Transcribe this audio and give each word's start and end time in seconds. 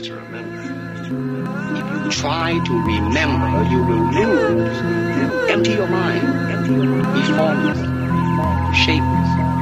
is 0.00 0.06
to 0.06 0.14
remember. 0.14 0.60
If 1.76 2.04
you 2.04 2.10
try 2.10 2.52
to 2.52 2.72
remember, 2.72 3.70
you 3.70 3.82
will 3.84 4.12
lose. 4.12 4.78
Empty 5.50 5.72
your 5.72 5.88
mind. 5.88 6.22
Be 7.14 7.22
formless. 7.34 7.78
Shapeless. 8.76 9.57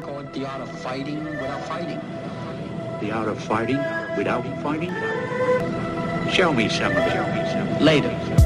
Call 0.00 0.20
it 0.20 0.32
the 0.32 0.46
art 0.46 0.60
of 0.60 0.70
fighting 0.80 1.24
without 1.24 1.66
fighting. 1.66 2.00
The 3.00 3.12
art 3.12 3.28
of 3.28 3.38
fighting 3.38 3.78
without 4.16 4.44
fighting? 4.62 4.92
Show 6.32 6.52
me 6.52 6.68
some 6.68 6.92
of 6.92 6.98
it. 6.98 7.12
Show 7.12 7.26
me 7.26 7.50
some. 7.50 7.84
Later. 7.84 8.45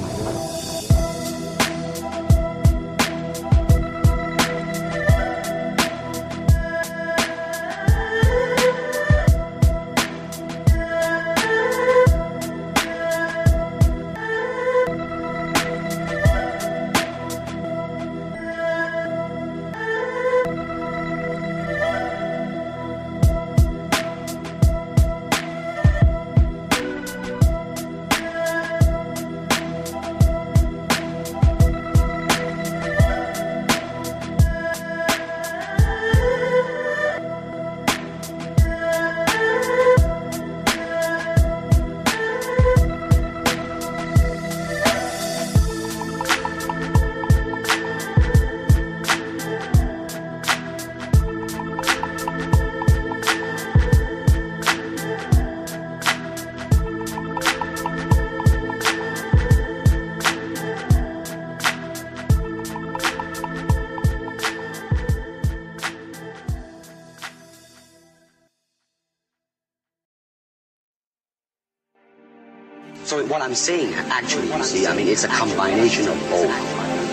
So 73.11 73.25
what 73.25 73.41
I'm 73.41 73.55
saying, 73.55 73.93
actually, 73.93 74.47
you 74.47 74.63
see, 74.63 74.87
I 74.87 74.95
mean, 74.95 75.09
it's 75.09 75.25
a 75.25 75.27
combination 75.27 76.07
of 76.07 76.17
both. 76.29 76.49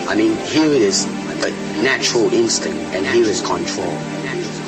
I 0.07 0.15
mean, 0.15 0.31
here 0.47 0.71
it 0.71 0.81
is 0.81 1.03
the 1.43 1.51
natural 1.83 2.33
instinct, 2.33 2.79
and 2.95 3.05
here 3.05 3.25
is 3.25 3.41
control. 3.41 3.91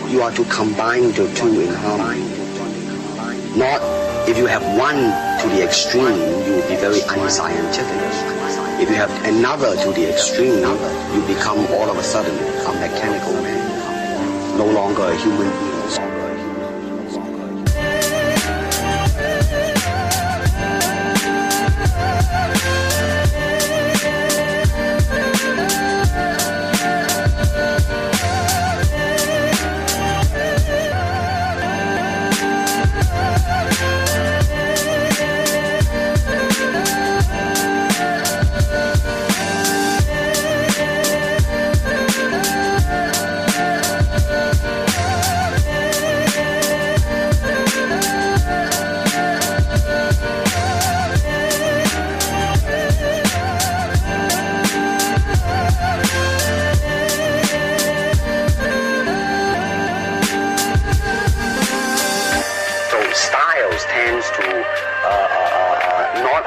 You 0.09 0.23
are 0.23 0.31
to 0.33 0.43
combine 0.51 1.13
the 1.13 1.31
two 1.33 1.61
in 1.61 1.73
harmony. 1.73 2.27
Not 3.55 3.79
if 4.27 4.37
you 4.37 4.45
have 4.45 4.61
one 4.77 4.99
to 4.99 5.55
the 5.55 5.63
extreme, 5.63 6.19
you 6.19 6.51
will 6.51 6.67
be 6.67 6.75
very 6.75 6.99
unscientific. 6.99 7.95
If 8.83 8.89
you 8.89 8.95
have 8.95 9.11
another 9.23 9.81
to 9.83 9.91
the 9.93 10.11
extreme, 10.11 10.59
you 10.59 11.33
become 11.33 11.59
all 11.79 11.89
of 11.89 11.97
a 11.97 12.03
sudden 12.03 12.35
a 12.35 12.73
mechanical 12.73 13.31
man, 13.41 14.57
no 14.57 14.65
longer 14.65 15.03
a 15.03 15.15
human 15.15 15.49
being. 15.49 15.70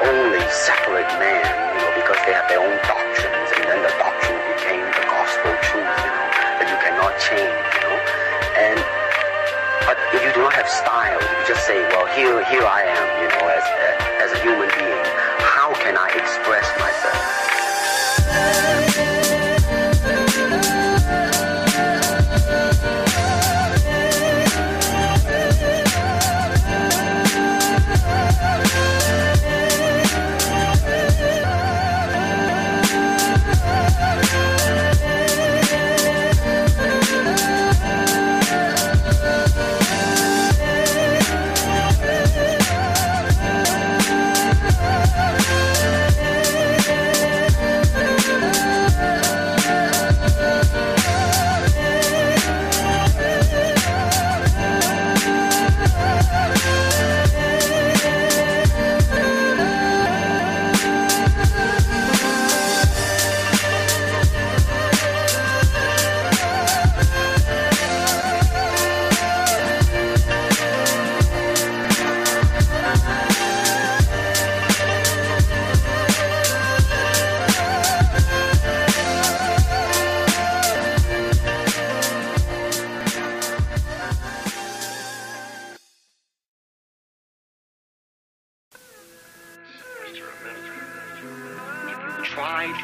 Only 0.05 0.37
separate 0.49 1.07
man, 1.17 1.41
you 1.73 1.81
know, 1.81 1.89
because 1.97 2.17
they 2.25 2.33
have 2.33 2.47
their 2.49 2.59
own 2.61 2.77
doctrines, 2.85 3.49
and 3.57 3.65
then 3.65 3.81
the 3.81 3.89
doctrine 3.97 4.37
became 4.53 4.85
the 4.93 5.01
gospel 5.09 5.49
truth, 5.65 5.81
you 5.81 6.13
know, 6.13 6.29
that 6.61 6.69
you 6.69 6.77
cannot 6.77 7.17
change, 7.17 7.57
you 7.73 7.81
know. 7.81 7.97
And 8.57 8.77
but 9.85 9.97
if 10.13 10.21
you 10.25 10.33
do 10.33 10.41
not 10.41 10.53
have 10.53 10.67
style, 10.69 11.21
you 11.21 11.45
just 11.47 11.65
say, 11.65 11.81
well, 11.89 12.05
here, 12.13 12.43
here 12.45 12.65
I 12.65 12.83
am, 12.85 13.05
you 13.21 13.27
know, 13.33 13.47
as 13.49 13.65
as 14.21 14.31
a 14.37 14.39
human 14.45 14.69
being, 14.77 15.05
how 15.41 15.73
can 15.81 15.97
I 15.97 16.09
express 16.13 16.69
myself? 16.77 17.25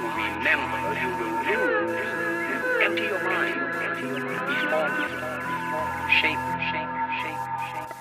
To 0.02 0.08
remember, 0.08 0.82
you 0.98 1.10
will 1.14 1.38
lose. 1.46 1.94
Empty 2.82 3.04
your 3.04 3.22
mind. 3.22 3.54
Be 4.02 4.58
formed. 4.66 4.98
Shape, 6.18 6.42
shape, 6.74 6.90
shape, 7.22 7.44
shape, 7.70 7.94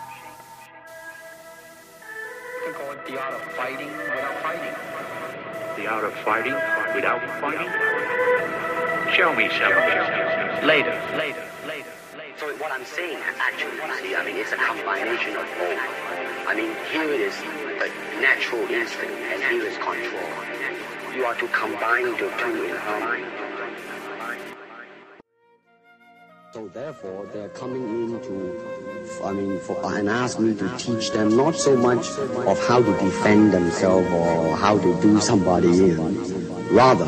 You 2.57 2.65
can 2.65 2.73
call 2.73 2.93
it 2.93 3.05
the 3.05 3.21
art 3.21 3.35
of 3.35 3.43
fighting 3.53 3.93
without 3.93 4.33
fighting. 4.41 4.75
The 5.77 5.87
art 5.93 6.05
of 6.05 6.15
fighting 6.25 6.57
without 6.95 7.21
fighting. 7.39 7.69
Show 9.13 9.35
me 9.35 9.51
something. 9.61 10.67
Later, 10.67 10.97
later, 11.21 11.45
later, 11.69 11.93
later. 12.17 12.37
So 12.39 12.49
what 12.57 12.73
I'm 12.73 12.87
saying, 12.87 13.19
actually, 13.37 13.77
you 13.77 13.95
see, 14.01 14.17
I 14.17 14.25
mean, 14.25 14.37
it's 14.37 14.53
a 14.53 14.57
combination 14.57 15.37
of 15.37 15.45
both. 15.61 16.49
I 16.49 16.55
mean, 16.57 16.73
here 16.91 17.13
it 17.13 17.21
is 17.21 17.37
the 17.77 17.93
natural 18.23 18.63
instinct, 18.71 19.13
and 19.13 19.43
here 19.53 19.67
is 19.69 19.77
control. 19.77 20.60
You 21.15 21.25
are 21.25 21.35
to 21.35 21.49
combine 21.49 22.13
the 22.13 22.33
two 22.39 22.65
in 22.65 22.77
harmony. 22.77 23.25
So 26.53 26.69
therefore, 26.69 27.27
they're 27.33 27.49
coming 27.49 27.83
in 27.83 28.21
to, 28.21 29.25
I 29.25 29.33
mean, 29.33 29.59
for, 29.61 29.77
and 29.93 30.09
ask 30.09 30.39
me 30.39 30.55
to 30.55 30.77
teach 30.79 31.11
them 31.11 31.37
not 31.37 31.57
so 31.57 31.77
much 31.77 32.07
of 32.09 32.65
how 32.69 32.81
to 32.83 32.93
defend 32.99 33.53
themselves 33.53 34.09
or 34.13 34.57
how 34.57 34.79
to 34.79 35.01
do 35.01 35.21
somebody 35.21 35.91
in. 35.91 36.75
Rather, 36.75 37.05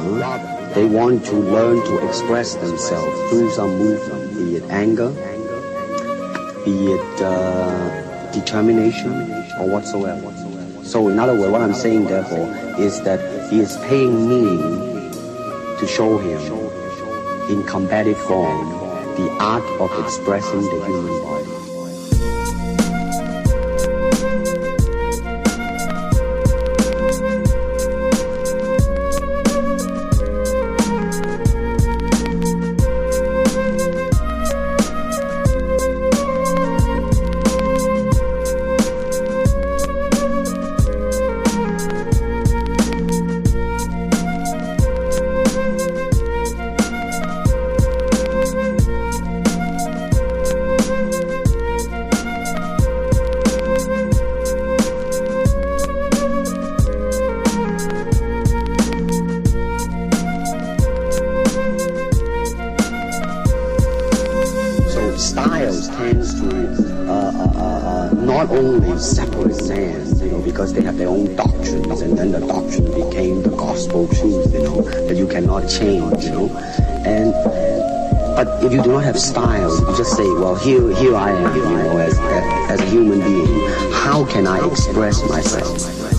they 0.74 0.84
want 0.84 1.24
to 1.26 1.36
learn 1.36 1.84
to 1.84 2.08
express 2.08 2.56
themselves 2.56 3.30
through 3.30 3.50
some 3.50 3.78
movement, 3.78 4.36
be 4.36 4.56
it 4.56 4.64
anger, 4.70 5.10
be 6.64 6.92
it 6.92 7.22
uh, 7.22 8.30
determination, 8.32 9.12
or 9.60 9.68
whatsoever. 9.68 10.41
So 10.84 11.08
in 11.08 11.18
other 11.18 11.34
words, 11.34 11.52
what 11.52 11.62
I'm 11.62 11.74
saying 11.74 12.06
therefore 12.06 12.48
is 12.78 13.00
that 13.02 13.50
he 13.50 13.60
is 13.60 13.76
paying 13.88 14.28
me 14.28 14.56
to 15.78 15.86
show 15.86 16.18
him 16.18 16.40
in 17.50 17.62
combative 17.64 18.18
form 18.18 18.70
the 19.16 19.28
art 19.40 19.64
of 19.80 19.90
expressing 20.04 20.62
the 20.62 20.84
human 20.86 21.22
body. 21.22 21.51
Because 70.52 70.74
they 70.74 70.82
have 70.82 70.98
their 70.98 71.08
own 71.08 71.34
doctrines, 71.34 72.02
and 72.02 72.16
then 72.16 72.30
the 72.30 72.40
doctrine 72.40 72.84
became 72.92 73.42
the 73.42 73.48
gospel 73.50 74.06
truth, 74.08 74.52
you 74.52 74.62
know, 74.62 74.82
that 75.08 75.16
you 75.16 75.26
cannot 75.26 75.66
change, 75.68 76.24
you 76.24 76.30
know, 76.30 76.48
and 77.06 77.32
but 78.36 78.64
if 78.64 78.72
you 78.72 78.82
do 78.82 78.92
not 78.92 79.04
have 79.04 79.18
style, 79.18 79.78
you 79.78 79.96
just 79.96 80.16
say, 80.16 80.24
well, 80.24 80.54
here, 80.54 80.94
here 80.96 81.14
I 81.14 81.30
am, 81.30 81.54
you 81.54 81.64
know, 81.64 81.98
as, 81.98 82.18
as 82.70 82.80
a 82.80 82.86
human 82.86 83.20
being. 83.20 83.68
How 83.92 84.24
can 84.24 84.46
I 84.46 84.66
express 84.66 85.22
myself? 85.28 86.11